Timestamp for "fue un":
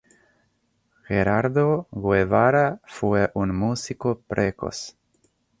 2.85-3.55